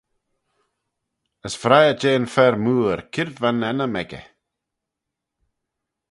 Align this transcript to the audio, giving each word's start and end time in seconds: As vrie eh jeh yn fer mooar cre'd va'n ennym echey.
As 1.45 1.55
vrie 1.61 1.89
eh 1.91 1.97
jeh 2.01 2.17
yn 2.19 2.27
fer 2.33 2.55
mooar 2.65 2.99
cre'd 3.13 3.35
va'n 3.41 3.65
ennym 3.69 3.95
echey. 4.01 4.25